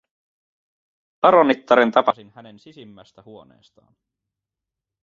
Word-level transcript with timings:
Paronittaren 1.21 1.91
tapasin 1.91 2.31
hänen 2.35 2.59
sisimmästä 2.59 3.21
huoneestaan. 3.21 3.97